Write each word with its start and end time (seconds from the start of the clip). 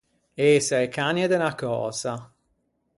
Ëse 0.47 0.73
a-e 0.77 0.87
canie 0.95 1.29
de 1.33 1.37
unna 1.39 1.51
cösa. 1.61 2.13